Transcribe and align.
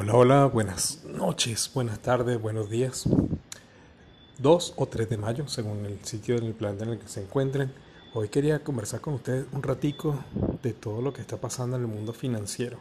Hola, 0.00 0.14
hola, 0.14 0.46
buenas 0.46 1.02
noches, 1.06 1.72
buenas 1.74 1.98
tardes, 1.98 2.40
buenos 2.40 2.70
días. 2.70 3.08
2 4.38 4.74
o 4.76 4.86
3 4.86 5.10
de 5.10 5.16
mayo, 5.16 5.48
según 5.48 5.84
el 5.86 6.04
sitio 6.04 6.36
del 6.40 6.54
planeta 6.54 6.84
en 6.84 6.90
el 6.90 6.98
que 7.00 7.08
se 7.08 7.20
encuentren. 7.20 7.72
Hoy 8.14 8.28
quería 8.28 8.62
conversar 8.62 9.00
con 9.00 9.14
ustedes 9.14 9.46
un 9.50 9.60
ratico 9.60 10.16
de 10.62 10.72
todo 10.72 11.02
lo 11.02 11.12
que 11.12 11.20
está 11.20 11.38
pasando 11.38 11.74
en 11.74 11.82
el 11.82 11.88
mundo 11.88 12.12
financiero, 12.12 12.78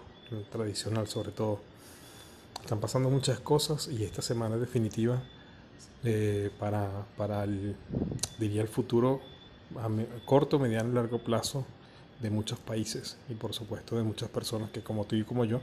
tradicional 0.51 1.07
sobre 1.07 1.31
todo. 1.31 1.59
Están 2.61 2.79
pasando 2.79 3.09
muchas 3.09 3.39
cosas 3.39 3.87
y 3.87 4.03
esta 4.03 4.21
semana 4.21 4.53
es 4.53 4.61
definitiva 4.61 5.19
eh, 6.03 6.51
para, 6.59 7.07
para 7.17 7.45
el, 7.45 7.75
diría 8.37 8.61
el 8.61 8.67
futuro 8.67 9.21
a 9.77 9.89
corto, 10.27 10.59
mediano 10.59 10.91
y 10.91 10.93
largo 10.93 11.17
plazo 11.17 11.65
de 12.21 12.29
muchos 12.29 12.59
países 12.59 13.17
y 13.27 13.33
por 13.33 13.55
supuesto 13.55 13.95
de 13.95 14.03
muchas 14.03 14.29
personas 14.29 14.69
que 14.69 14.83
como 14.83 15.05
tú 15.05 15.15
y 15.15 15.23
como 15.23 15.45
yo 15.45 15.61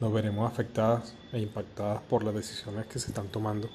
nos 0.00 0.12
veremos 0.12 0.50
afectadas 0.50 1.14
e 1.32 1.40
impactadas 1.40 2.02
por 2.02 2.22
las 2.22 2.34
decisiones 2.34 2.86
que 2.86 2.98
se 2.98 3.08
están 3.08 3.28
tomando, 3.28 3.68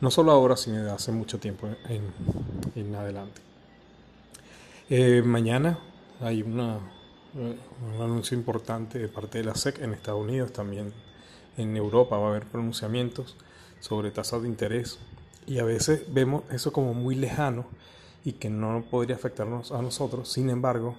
no 0.00 0.10
solo 0.10 0.32
ahora, 0.32 0.56
sino 0.56 0.78
desde 0.78 0.90
hace 0.90 1.12
mucho 1.12 1.38
tiempo 1.38 1.68
en, 1.88 2.02
en 2.74 2.94
adelante. 2.94 3.40
Eh, 4.90 5.22
mañana 5.24 5.78
hay 6.20 6.42
una, 6.42 6.78
eh, 7.36 7.56
un 7.86 8.02
anuncio 8.02 8.36
importante 8.36 8.98
de 8.98 9.08
parte 9.08 9.38
de 9.38 9.44
la 9.44 9.54
SEC 9.54 9.80
en 9.80 9.94
Estados 9.94 10.22
Unidos, 10.22 10.52
también 10.52 10.92
en 11.56 11.76
Europa 11.76 12.18
va 12.18 12.26
a 12.26 12.30
haber 12.30 12.44
pronunciamientos 12.44 13.36
sobre 13.80 14.10
tasas 14.10 14.42
de 14.42 14.48
interés 14.48 14.98
y 15.46 15.58
a 15.58 15.64
veces 15.64 16.02
vemos 16.12 16.42
eso 16.50 16.72
como 16.72 16.94
muy 16.94 17.14
lejano 17.14 17.66
y 18.24 18.32
que 18.32 18.50
no 18.50 18.84
podría 18.90 19.16
afectarnos 19.16 19.72
a 19.72 19.82
nosotros, 19.82 20.30
sin 20.30 20.50
embargo, 20.50 20.96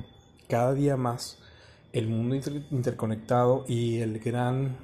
cada 0.47 0.73
día 0.73 0.97
más 0.97 1.37
el 1.95 2.09
mundo 2.09 2.35
interconectado 2.71 3.63
y 3.69 3.99
el 3.99 4.19
gran, 4.19 4.77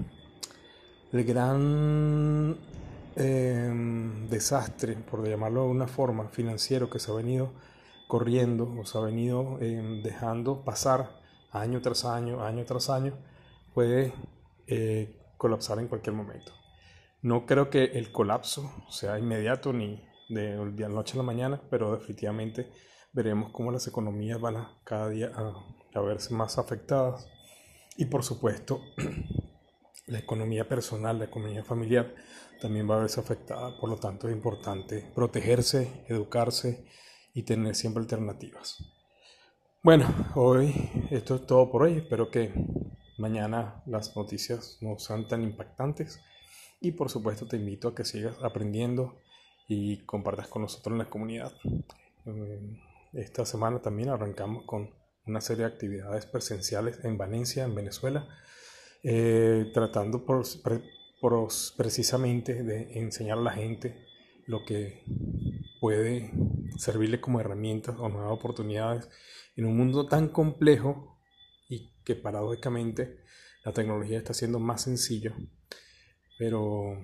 el 1.11 1.23
gran 1.25 2.57
em, 3.18 4.29
desastre, 4.29 4.95
por 4.95 5.27
llamarlo 5.27 5.65
de 5.65 5.71
una 5.71 5.87
forma, 5.87 6.29
financiero 6.29 6.90
que 6.90 6.99
se 6.99 7.12
ha 7.12 7.13
venido 7.13 7.51
corriendo 8.07 8.73
o 8.79 8.85
se 8.85 8.98
ha 8.98 9.01
venido 9.01 9.59
em, 9.59 10.01
dejando 10.01 10.63
pasar 10.63 11.20
año 11.51 11.81
tras 11.81 12.05
año, 12.05 12.45
año 12.45 12.63
tras 12.63 12.90
año, 12.90 13.13
puede 13.73 14.13
eh, 14.68 15.20
colapsar 15.35 15.79
en 15.79 15.90
cualquier 15.90 16.15
momento. 16.15 16.53
No 17.21 17.46
creo 17.46 17.70
que 17.70 17.84
el 17.84 18.13
colapso 18.13 18.71
sea 18.90 19.20
inmediato 19.20 19.73
ni 19.73 20.01
de 20.29 20.55
la 20.77 20.87
noche 20.87 21.15
a 21.15 21.18
la 21.18 21.23
mañana, 21.23 21.62
pero 21.70 21.91
definitivamente 21.91 22.71
veremos 23.12 23.51
cómo 23.51 23.70
las 23.70 23.85
economías 23.85 24.40
van 24.40 24.55
a 24.55 24.77
cada 24.85 25.09
día 25.09 25.29
a 25.35 25.53
a 25.93 26.01
verse 26.01 26.34
más 26.34 26.57
afectadas. 26.57 27.27
Y 27.97 28.05
por 28.05 28.23
supuesto, 28.23 28.81
la 30.07 30.20
economía 30.20 30.67
personal, 30.67 31.20
la 31.20 31.25
economía 31.25 31.63
familiar 31.63 32.13
también 32.59 32.89
va 32.89 32.95
a 32.95 32.99
verse 32.99 33.20
afectada. 33.20 33.77
Por 33.79 33.89
lo 33.89 33.97
tanto, 33.97 34.27
es 34.27 34.35
importante 34.35 35.12
protegerse, 35.13 36.05
educarse 36.07 36.85
y 37.34 37.43
tener 37.43 37.75
siempre 37.75 38.01
alternativas. 38.01 38.77
Bueno, 39.84 40.05
hoy 40.35 40.73
esto 41.09 41.35
es 41.35 41.47
todo 41.47 41.71
por 41.71 41.84
hoy. 41.84 41.97
Espero 41.97 42.29
que 42.29 42.53
mañana 43.17 43.81
las 43.85 44.15
noticias 44.15 44.77
no 44.81 44.99
sean 44.99 45.27
tan 45.27 45.41
impactantes. 45.41 46.21
Y 46.79 46.91
por 46.91 47.09
supuesto 47.09 47.47
te 47.47 47.57
invito 47.57 47.89
a 47.89 47.95
que 47.95 48.05
sigas 48.05 48.35
aprendiendo 48.43 49.19
y 49.67 50.05
compartas 50.05 50.47
con 50.47 50.63
nosotros 50.63 50.93
en 50.93 50.99
la 50.99 51.09
comunidad. 51.09 51.53
Eh, 52.25 52.79
esta 53.13 53.45
semana 53.45 53.81
también 53.81 54.09
arrancamos 54.09 54.65
con 54.65 54.89
una 55.26 55.41
serie 55.41 55.66
de 55.66 55.72
actividades 55.72 56.26
presenciales 56.26 57.04
en 57.04 57.18
Valencia, 57.18 57.64
en 57.64 57.76
Venezuela, 57.76 58.27
eh, 59.04 59.72
tratando 59.74 60.26
precisamente 61.77 62.64
de 62.64 63.00
enseñar 63.00 63.38
a 63.38 63.42
la 63.42 63.52
gente 63.52 64.08
lo 64.46 64.66
que 64.66 65.03
puede 65.80 66.31
servirle 66.78 67.22
como 67.22 67.40
herramientas 67.40 67.96
o 67.98 68.10
nuevas 68.10 68.31
oportunidades 68.31 69.10
en 69.56 69.66
un 69.66 69.78
mundo 69.78 70.08
tan 70.08 70.30
complejo 70.30 71.20
y 71.70 71.94
que 72.04 72.16
paradójicamente 72.16 73.20
la 73.64 73.74
tecnología 73.74 74.18
está 74.18 74.34
siendo 74.34 74.60
más 74.60 74.84
sencillo, 74.84 75.34
pero 76.38 76.98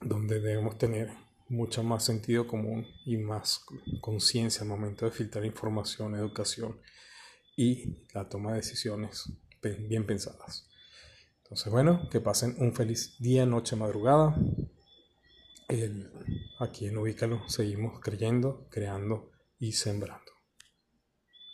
donde 0.00 0.40
debemos 0.40 0.78
tener 0.78 1.10
mucho 1.48 1.82
más 1.82 2.04
sentido 2.04 2.46
común 2.46 2.86
y 3.04 3.16
más 3.16 3.64
conciencia 4.00 4.62
al 4.62 4.68
momento 4.68 5.04
de 5.04 5.10
filtrar 5.10 5.44
información, 5.44 6.14
educación 6.14 6.80
y 7.56 8.06
la 8.12 8.28
toma 8.28 8.52
de 8.52 8.58
decisiones 8.58 9.32
bien 9.62 10.06
pensadas. 10.06 10.68
Entonces, 11.42 11.72
bueno, 11.72 12.08
que 12.10 12.20
pasen 12.20 12.56
un 12.58 12.74
feliz 12.74 13.16
día, 13.18 13.46
noche, 13.46 13.76
madrugada. 13.76 14.36
aquí 16.58 16.86
en 16.86 16.98
Ubícalo 16.98 17.48
seguimos 17.48 18.00
creyendo, 18.00 18.66
creando 18.70 19.30
y 19.58 19.72
sembrando. 19.72 20.33